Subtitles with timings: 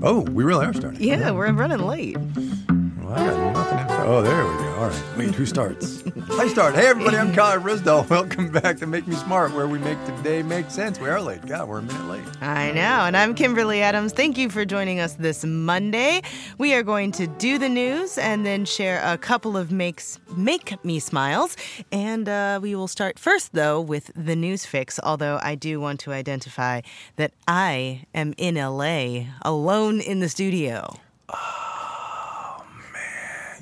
[0.00, 1.02] Oh, we really are starting.
[1.02, 1.34] Yeah, uh-huh.
[1.34, 2.16] we're running late.
[3.08, 4.74] Well, I got nothing in Oh, there we go.
[4.74, 5.04] All right.
[5.16, 6.02] Wait, who starts?
[6.32, 6.74] I start.
[6.74, 8.06] Hey, everybody, I'm Kai Ryssdal.
[8.10, 11.00] Welcome back to Make Me Smart, where we make today make sense.
[11.00, 11.46] We are late.
[11.46, 12.42] God, we're a minute late.
[12.42, 13.06] I know.
[13.06, 14.12] And I'm Kimberly Adams.
[14.12, 16.20] Thank you for joining us this Monday.
[16.58, 20.84] We are going to do the news and then share a couple of makes make
[20.84, 21.56] me smiles.
[21.90, 25.00] And uh, we will start first, though, with the news fix.
[25.02, 26.82] Although I do want to identify
[27.16, 30.94] that I am in LA, alone in the studio.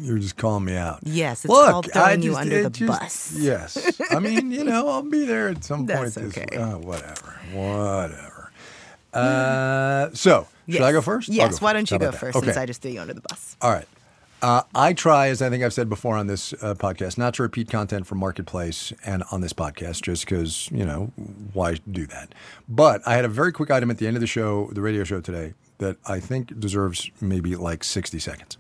[0.00, 1.00] You're just calling me out.
[1.02, 3.32] Yes, it's Look, called throwing I you just- under the just- bus.
[3.38, 4.00] Yes.
[4.10, 5.88] I mean, you know, I'll be there at some point.
[5.88, 6.56] That's this okay.
[6.56, 7.40] uh, whatever.
[7.52, 8.52] Whatever.
[9.12, 11.28] Uh, so, should I go first?
[11.28, 11.58] Yes.
[11.58, 11.74] go Why first.
[11.74, 12.18] don't you go that?
[12.20, 12.46] first Okay.
[12.46, 13.56] since I just threw you under the bus?
[13.62, 13.86] All right.
[14.42, 17.42] Uh, I try, as I think I've said before on this uh, podcast, not to
[17.42, 21.10] repeat content from Marketplace and on this podcast, just because, you know,
[21.54, 22.34] why do that?
[22.68, 25.04] But I had a very quick item at the end of the show, the radio
[25.04, 28.58] show today, that I think deserves maybe like 60 seconds.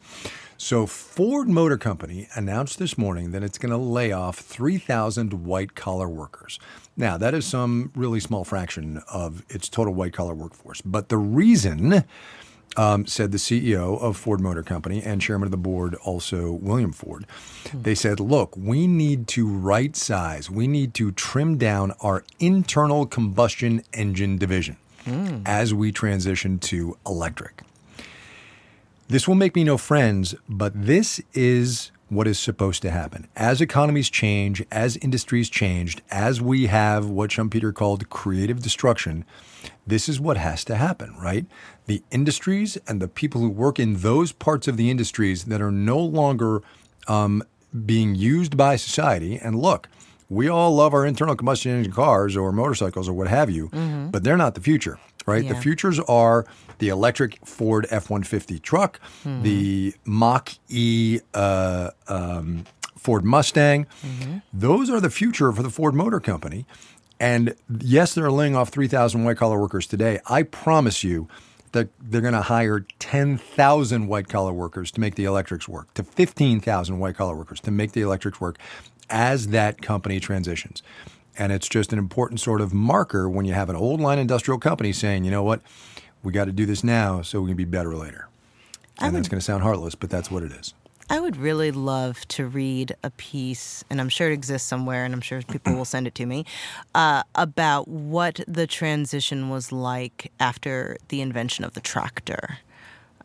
[0.58, 5.74] So, Ford Motor Company announced this morning that it's going to lay off 3,000 white
[5.74, 6.58] collar workers.
[6.96, 10.80] Now, that is some really small fraction of its total white collar workforce.
[10.80, 12.04] But the reason
[12.78, 16.92] um, said the CEO of Ford Motor Company and chairman of the board, also William
[16.92, 17.26] Ford.
[17.74, 23.04] They said, look, we need to right size, we need to trim down our internal
[23.06, 24.78] combustion engine division
[25.46, 27.62] as we transition to electric.
[29.08, 33.28] This will make me no friends, but this is what is supposed to happen.
[33.36, 39.24] As economies change, as industries changed, as we have what Schumpeter called creative destruction,
[39.86, 41.46] this is what has to happen, right?
[41.86, 45.72] The industries and the people who work in those parts of the industries that are
[45.72, 46.62] no longer
[47.06, 47.42] um,
[47.84, 49.36] being used by society.
[49.36, 49.88] And look,
[50.28, 53.68] we all love our internal combustion engine cars or motorcycles or what have you,
[54.10, 55.46] but they're not the future, right?
[55.48, 56.46] The futures are
[56.78, 62.64] the electric Ford F 150 truck, the Mach E uh, um,
[62.96, 63.86] Ford Mustang.
[64.52, 66.66] Those are the future for the Ford Motor Company.
[67.18, 70.20] And yes, they're laying off 3,000 white collar workers today.
[70.26, 71.28] I promise you
[71.72, 76.02] that they're going to hire 10,000 white collar workers to make the electrics work, to
[76.02, 78.58] 15,000 white collar workers to make the electrics work
[79.08, 80.82] as that company transitions.
[81.38, 84.58] And it's just an important sort of marker when you have an old line industrial
[84.58, 85.60] company saying, you know what,
[86.22, 88.28] we got to do this now so we can be better later.
[88.98, 90.72] And that's going to sound heartless, but that's what it is.
[91.08, 95.14] I would really love to read a piece, and I'm sure it exists somewhere, and
[95.14, 96.44] I'm sure people will send it to me,
[96.96, 102.58] uh, about what the transition was like after the invention of the tractor.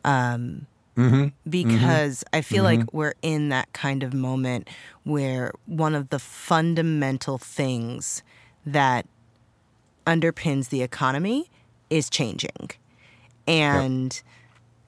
[0.04, 0.66] Um,
[0.96, 1.28] Mm-hmm.
[1.48, 2.36] Because mm-hmm.
[2.36, 2.96] I feel like mm-hmm.
[2.96, 4.68] we're in that kind of moment
[5.04, 8.22] where one of the fundamental things
[8.66, 9.06] that
[10.06, 11.50] underpins the economy
[11.90, 12.70] is changing.
[13.46, 14.20] And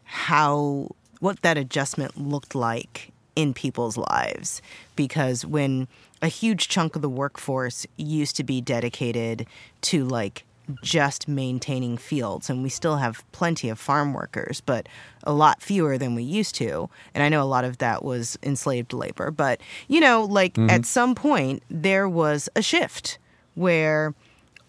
[0.04, 4.62] how what that adjustment looked like in people's lives.
[4.94, 5.88] Because when
[6.22, 9.46] a huge chunk of the workforce used to be dedicated
[9.82, 10.44] to like
[10.82, 14.88] just maintaining fields and we still have plenty of farm workers but
[15.24, 18.38] a lot fewer than we used to and i know a lot of that was
[18.42, 20.70] enslaved labor but you know like mm-hmm.
[20.70, 23.18] at some point there was a shift
[23.54, 24.14] where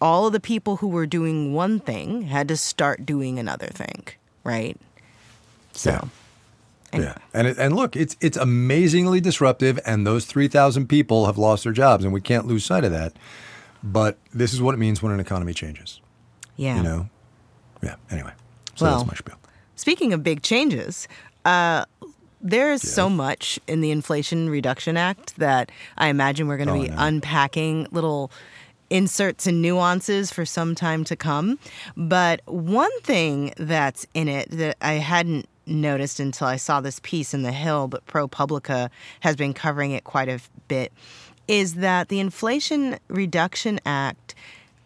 [0.01, 4.05] all of the people who were doing one thing had to start doing another thing
[4.44, 4.78] right
[5.72, 6.09] so Yeah.
[6.94, 11.38] Yeah, and it, and look, it's it's amazingly disruptive, and those three thousand people have
[11.38, 13.11] lost their jobs, and we can't lose sight of that.
[13.85, 16.01] But this is what it means when an economy changes.
[16.57, 17.09] yeah You know,
[17.84, 17.96] yeah.
[18.09, 18.31] Anyway,
[18.75, 19.35] so Well, that's my spiel.
[19.75, 21.07] Speaking of big changes,
[21.46, 21.85] uh,
[22.41, 26.73] there is so much in the Inflation Reduction Act that I imagine we're going to
[26.94, 28.31] Oh, be unpacking little
[28.90, 31.59] inserts and nuances for some time to come.
[31.97, 37.34] But one thing that's in it that I hadn't noticed until I saw this piece
[37.34, 38.90] in The Hill, but ProPublica
[39.22, 40.94] has been covering it quite a bit,
[41.47, 44.35] is that the Inflation Reduction Act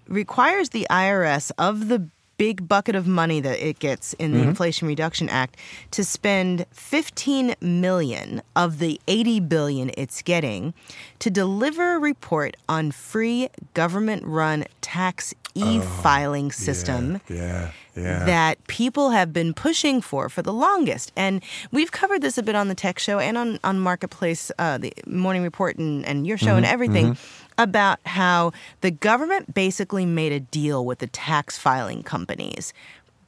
[0.08, 2.08] requires the IRS of the
[2.40, 4.50] big bucket of money that it gets in the mm-hmm.
[4.50, 5.58] Inflation Reduction Act
[5.92, 10.74] to spend 15 million of the 80 billion it's getting
[11.20, 18.26] to deliver a report on free government-run tax e-filing system Yeah, yeah.
[18.26, 21.12] that people have been pushing for for the longest.
[21.16, 21.42] And
[21.72, 24.94] we've covered this a bit on the tech show and on, on Marketplace, uh, the
[25.06, 27.18] morning report and, and your show and everything
[27.58, 32.74] about how the government basically made a deal with the tax filing companies.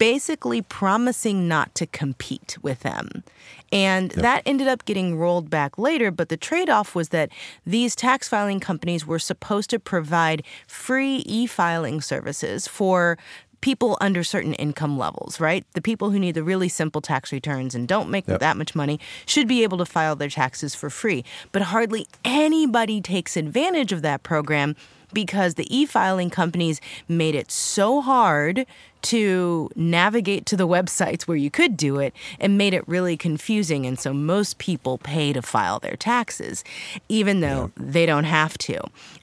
[0.02, 3.24] Basically, promising not to compete with them.
[3.72, 7.30] And that ended up getting rolled back later, but the trade off was that
[7.66, 13.18] these tax filing companies were supposed to provide free e filing services for
[13.62, 15.64] people under certain income levels, right?
[15.74, 18.40] The people who need the really simple tax returns and don't make Yep.
[18.40, 21.24] that much money should be able to file their taxes for free.
[21.52, 24.76] But hardly anybody takes advantage of that program
[25.14, 28.66] because the e filing companies made it so hard
[29.04, 33.86] to navigate to the websites where you could do it and made it really confusing.
[33.86, 36.64] And so most people pay to file their taxes,
[37.10, 38.82] even though they don't have to.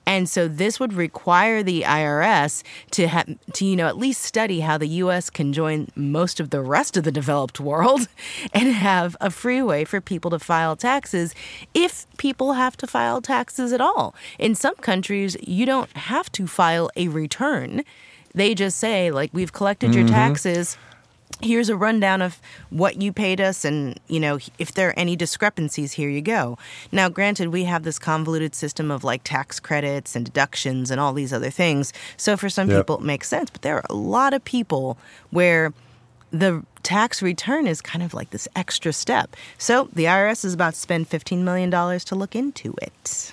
[0.09, 4.61] And so this would require the IRS to have to you know at least study
[4.61, 8.09] how the US can join most of the rest of the developed world
[8.55, 11.35] and have a free way for people to file taxes
[11.75, 14.15] if people have to file taxes at all.
[14.39, 17.85] In some countries you don't have to file a return.
[18.35, 20.15] They just say like we've collected your mm-hmm.
[20.15, 20.77] taxes.
[21.41, 22.41] Here's a rundown of
[22.71, 26.59] what you paid us and you know if there are any discrepancies here you go.
[26.91, 31.13] Now granted we have this convoluted system of like tax credits and deductions and all
[31.13, 31.93] these other things.
[32.17, 32.81] So for some Yep.
[32.81, 34.99] people it makes sense but there are a lot of people
[35.31, 35.73] where
[36.31, 39.37] the tax return is kind of like this extra step.
[39.57, 43.33] So the irs is about to spend $15 million to look into it.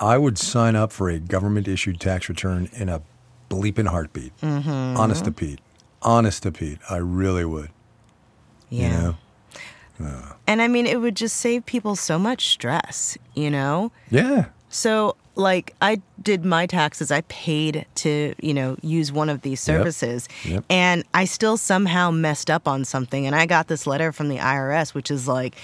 [0.00, 3.02] I would sign up for a government issued tax return in a
[3.52, 4.32] bleeping heartbeat.
[4.40, 4.96] Mm-hmm.
[4.96, 5.60] Honest to Pete.
[6.02, 6.78] Honest to Pete.
[6.88, 7.70] I really would.
[8.70, 9.12] yeah
[9.98, 10.34] You know?
[10.48, 14.46] and i mean it would just save people so much stress you know Yeah.
[14.74, 17.10] So, like, I did my taxes.
[17.12, 19.76] I paid to, you know, use one of these Yep.
[19.76, 20.28] services.
[20.46, 20.64] Yep.
[20.70, 23.26] And I still somehow messed up on something.
[23.26, 25.56] And I got this letter from the IRS, which is like,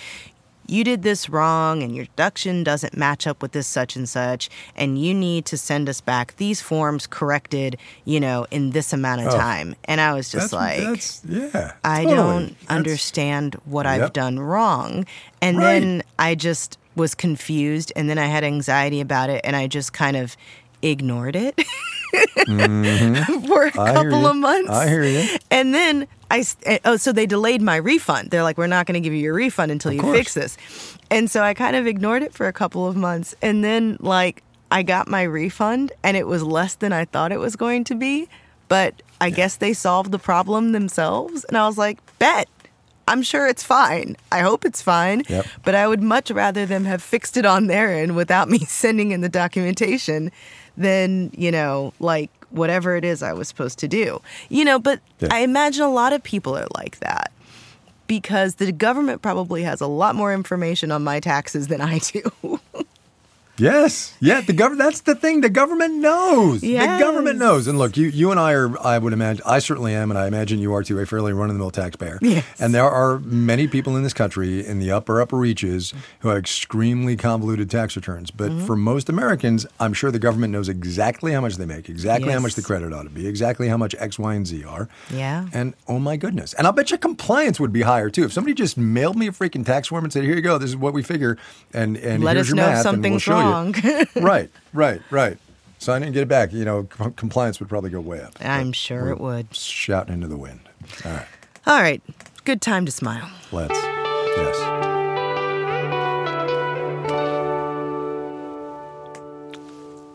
[0.68, 4.50] you did this wrong and your deduction doesn't match up with this such and such.
[4.76, 9.22] And you need to send us back these forms corrected, you know, in this amount
[9.22, 9.36] of Oh.
[9.36, 9.74] time.
[9.86, 11.72] And I was just That's, like, that's yeah.
[11.84, 12.16] I totally.
[12.16, 14.02] don't That's- understand what Yep.
[14.02, 15.06] I've done wrong.
[15.42, 15.80] And Right.
[15.80, 19.92] then I just was confused and then I had anxiety about it and I just
[19.92, 20.36] kind of
[20.82, 21.54] ignored it
[22.36, 23.80] for a Mm-hmm.
[23.80, 24.70] I couple of months.
[24.70, 25.28] I hear you.
[25.50, 28.30] And then I eh, oh so they delayed my refund.
[28.30, 30.16] They're like we're not going to give you your refund until you course.
[30.16, 30.56] fix this.
[31.10, 34.42] And so I kind of ignored it for a couple of months and then like
[34.70, 37.94] I got my refund and it was less than I thought it was going to
[37.94, 38.28] be,
[38.68, 42.48] but I guess they solved the problem themselves and I was like, "Bet.
[43.06, 44.18] I'm sure it's fine.
[44.30, 45.46] I hope it's fine." Yep.
[45.64, 49.12] But I would much rather them have fixed it on their end without me sending
[49.12, 50.30] in the documentation
[50.78, 54.22] than, you know, like whatever it is I was supposed to do.
[54.48, 55.28] You know, but Yeah.
[55.30, 57.32] I imagine a lot of people are like that
[58.06, 62.22] because the government probably has a lot more information on my taxes than I do.
[63.58, 64.14] Yes.
[64.20, 64.40] Yeah.
[64.40, 64.78] The government.
[64.90, 65.40] That's the thing.
[65.40, 66.62] The government knows.
[66.62, 66.98] Yes.
[66.98, 67.66] The government knows.
[67.66, 68.78] And look, you, you and I are.
[68.84, 69.42] I would imagine.
[69.46, 70.98] I certainly am, and I imagine you are too.
[70.98, 72.18] A fairly run-of-the-mill taxpayer.
[72.22, 72.44] Yes.
[72.58, 76.38] And there are many people in this country in the upper upper reaches who have
[76.38, 78.30] extremely convoluted tax returns.
[78.30, 78.66] But Mm-hmm.
[78.66, 82.40] for most Americans, I'm sure the government knows exactly how much they make, exactly how
[82.40, 84.88] much the credit ought to be, exactly how much X, Y, and Z are.
[85.12, 85.48] Yeah.
[85.52, 86.54] And oh my goodness.
[86.54, 88.24] And I'll bet you compliance would be higher too.
[88.24, 90.56] If somebody just mailed me a freaking tax form and said, "Here you go.
[90.56, 91.36] This is what we figure,"
[91.74, 93.74] and and Let here's us your know if math, and we'll something's show you." Wrong.
[94.16, 95.38] right, right, right.
[95.92, 96.52] I it and get it back.
[96.52, 98.34] You know, com- compliance would probably go way up.
[98.40, 99.54] I'm sure it would.
[99.54, 100.60] Shouting into the wind.
[101.04, 101.26] All right,
[101.66, 102.02] All right.
[102.44, 103.30] Good time to smile.
[103.52, 103.74] let's.
[103.78, 104.56] Yes.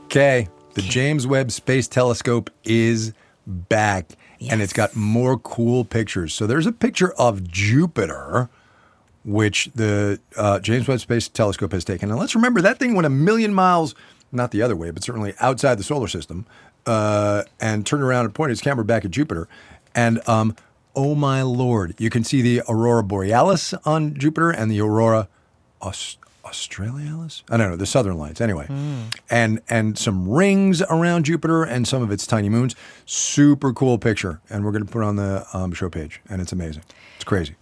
[0.06, 3.14] Okay, the James Webb Space Telescope is
[3.48, 4.12] back,
[4.50, 6.34] and it's got more cool pictures.
[6.34, 8.50] So there's a picture of Jupiter
[9.24, 12.10] which the uh, James Webb Space Telescope has taken.
[12.10, 13.96] And let's remember that thing went a million miles,
[14.32, 16.46] not the other way, but certainly outside the solar system,
[16.86, 19.48] uh, and turned around and pointed its camera back at Jupiter.
[19.96, 20.56] And um,
[20.96, 25.28] oh my lord, you can see the aurora borealis on Jupiter and the aurora
[25.82, 27.44] Aus- australis.
[27.50, 28.42] I don't know the southern lights.
[28.42, 28.68] Anyway,
[29.30, 32.76] and and some rings around Jupiter and some of its tiny moons.
[33.06, 36.42] Super cool picture, and we're going to put it on the um, show page, and
[36.42, 36.84] it's amazing.
[37.16, 37.56] It's crazy.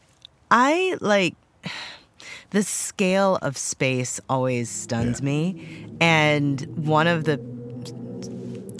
[0.50, 1.36] I like
[2.52, 5.26] the scale of space always stuns Yeah.
[5.26, 5.88] me.
[6.00, 7.40] And one of the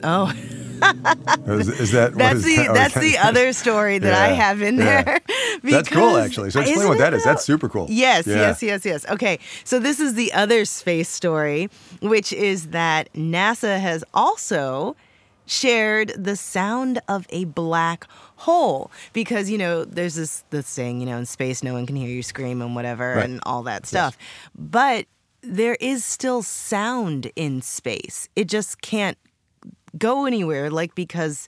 [0.04, 0.34] oh
[1.46, 2.70] Is, is that that's is the that?
[2.70, 5.04] Oh, that's the other story that I have in yeah.
[5.04, 5.20] there.
[5.64, 6.50] That's cool, actually.
[6.50, 7.24] So explain what that is.
[7.24, 7.86] That's super cool.
[7.88, 8.36] Yes, Yeah.
[8.38, 9.06] yes, yes, yes.
[9.10, 11.70] Okay, so this is the other space story,
[12.02, 14.96] which is that NASA has also
[15.52, 18.90] shared the sound of a black hole.
[19.14, 22.08] Because you know there's this this saying you know in space no one can hear
[22.10, 23.26] you scream and whatever Right.
[23.26, 24.18] and all that stuff.
[24.56, 25.06] But
[25.42, 28.30] there is still sound in space.
[28.36, 29.18] It just can't
[29.98, 31.48] go anywhere like because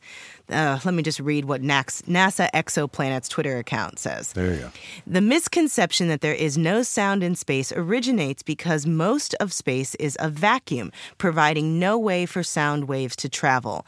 [0.49, 4.71] uh, let me just read what nasa exoplanet's twitter account says There you go.
[5.07, 10.17] the misconception that there is no sound in space originates because most of space is
[10.19, 13.85] a vacuum, providing no way for sound waves to travel.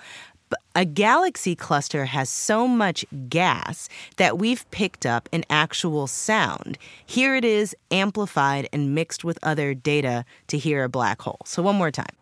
[0.76, 6.78] a galaxy cluster has so much gas that we've picked up an actual sound.
[7.06, 11.40] Here it is amplified and mixed with other data to hear a black hole.
[11.46, 12.16] So, one more time.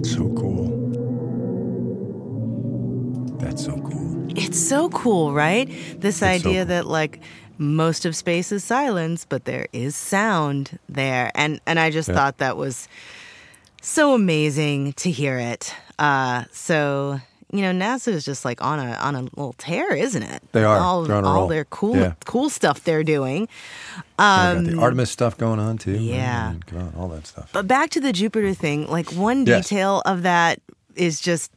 [0.00, 0.64] That's so cool.
[3.38, 4.30] That's so cool.
[4.34, 5.68] It's so cool, right?
[6.00, 6.68] This so idea cool.
[6.68, 7.20] that like
[7.58, 11.30] most of space is silence, but there is sound there.
[11.34, 12.14] And and I just Yeah.
[12.14, 12.88] thought that was
[13.82, 15.74] so amazing to hear it.
[15.98, 17.20] Uh so
[17.52, 20.42] you know, NASA is just like on a on a little tear, isn't it?
[20.52, 20.78] They are.
[20.78, 21.48] all, all roll.
[21.48, 22.12] their cool Yeah.
[22.24, 23.48] cool stuff they're doing.
[24.18, 25.92] Um, got the Artemis stuff going on too.
[25.98, 26.54] yeah.
[26.74, 27.50] On, all that stuff.
[27.52, 29.68] But back to the Jupiter thing, like one Yes.
[29.68, 30.60] detail of that
[30.94, 31.50] is just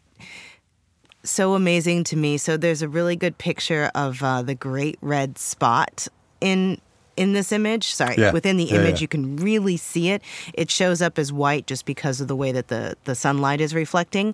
[1.23, 2.38] so amazing to me.
[2.38, 6.07] So there's a really good picture of uh, the great red spot
[6.41, 6.79] in
[7.15, 7.93] in this image.
[7.93, 8.31] Sorry, Yeah.
[8.31, 9.01] within the Yeah, image yeah.
[9.01, 10.21] you can really see it.
[10.55, 13.73] It shows up as white just because of the way that the the sunlight is
[13.75, 14.33] reflecting.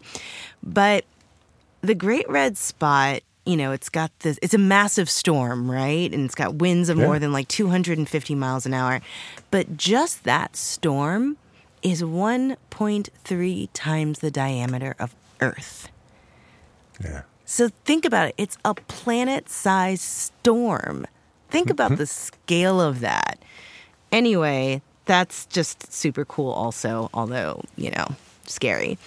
[0.64, 1.04] But
[1.82, 6.12] the great red spot you know it's got this it's a massive storm right?
[6.14, 7.06] And it's got winds of Yeah.
[7.06, 9.02] more than like 250 miles an hour.
[9.52, 11.38] But just that storm
[11.82, 15.90] is 1.3 times the diameter of earth.
[17.02, 17.22] Yeah.
[17.46, 18.36] so think about it.
[18.38, 21.08] It's a planet-sized storm.
[21.50, 21.72] Think mm-hmm.
[21.72, 23.40] about the scale of that.
[24.12, 28.06] Anyway that's just super cool also although you know
[28.50, 28.98] scary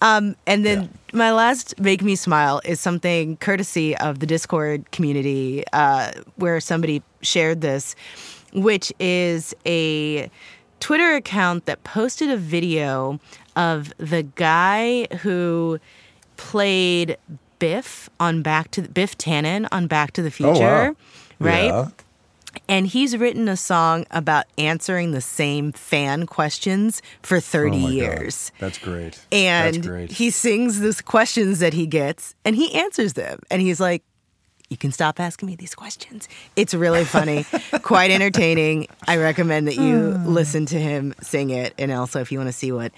[0.00, 5.64] um, and then my last make me smile is something courtesy of the discord community
[5.72, 7.94] uh, where somebody shared this
[8.52, 10.30] which is a
[10.80, 13.18] twitter account that posted a video
[13.56, 15.78] of the guy who
[16.36, 17.16] played
[17.58, 20.96] biff on back to the, biff tannen on back to the Oh future wow.
[21.38, 21.88] right Yeah.
[22.68, 27.80] And he's written a song about answering the same fan questions for 30 Oh my
[27.86, 27.92] God.
[27.94, 28.52] years.
[28.58, 29.24] That's great.
[29.32, 30.12] And That's great.
[30.12, 33.40] he sings these questions that he gets and he answers them.
[33.50, 34.02] And he's like,
[34.70, 36.28] you can stop asking me these questions.
[36.56, 37.44] It's really funny,
[37.82, 38.86] quite entertaining.
[39.06, 41.74] I recommend that you listen to him sing it.
[41.78, 42.92] And also, if you want to see what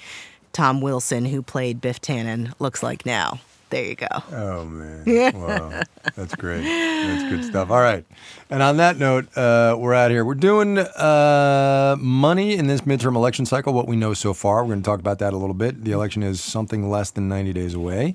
[0.53, 3.41] Tom Wilson, who played Biff Tannen, looks like now,
[3.75, 4.07] there you go.
[4.31, 5.03] Oh man!
[5.35, 5.83] Wow,
[6.15, 6.63] that's great.
[6.63, 7.71] That's good stuff.
[7.71, 8.05] All right,
[8.49, 10.25] and on that note, uh, we're out here.
[10.25, 13.73] We're doing uh, money in this midterm election cycle.
[13.73, 15.83] What we know so far, we're going to talk about that a little bit.
[15.85, 18.15] The election is something less than ninety days away.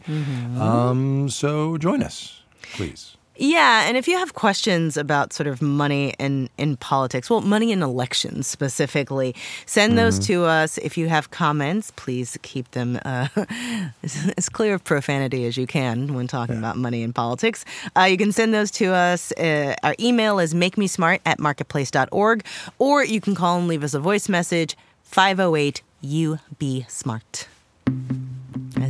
[0.57, 2.41] Um, so join us,
[2.73, 3.17] please.
[3.41, 7.72] Yeah, and if you have questions about sort of money and in politics, well, money
[7.72, 9.34] in elections specifically,
[9.65, 10.77] send those to us.
[10.79, 13.29] If you have comments, please keep them uh,
[14.03, 17.63] as, as clear of profanity as you can when talking about money in politics.
[17.96, 19.31] Uh, you can send those to us.
[19.31, 22.46] Uh, our email is makemesmart at marketplace.org,
[22.77, 27.48] or you can call and leave us a voice message 508 U Be Smart.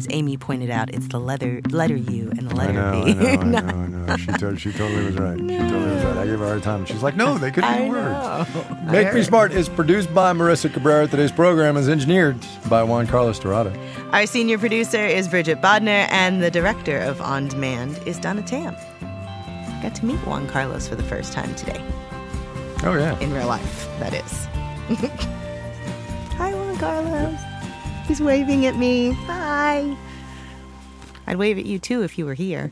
[0.10, 3.12] As Amy pointed out, it's the letter letter U and the I letter know, B.
[3.12, 4.18] I know, I know, I know.
[4.18, 5.38] She, to- she totally was right.
[5.40, 6.18] She totally was right.
[6.18, 6.86] I gave her a hard time.
[6.86, 8.56] She's like, no, they couldn't I be words.
[8.56, 8.92] know.
[8.92, 11.08] Make Me Smart is produced by Marissa Cabrera.
[11.08, 12.38] Today's program is engineered
[12.70, 13.72] by Juan Carlos Dorado.
[14.12, 18.76] Our senior producer is Bridget Bodnar, and the director of On Demand is Donna Tam.
[19.84, 21.82] Got to meet Juan Carlos for the first time today,
[22.84, 23.18] Oh, yeah.
[23.20, 24.46] in real life, that is.
[26.38, 27.40] Hi, Juan Carlos.
[28.10, 29.12] He's waving at me.
[29.28, 29.96] Hi.
[31.28, 32.72] I'd wave at you too if you were here.